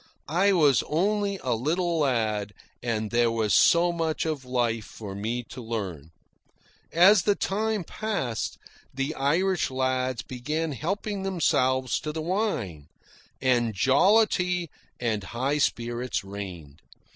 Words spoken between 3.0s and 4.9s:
there was so much of life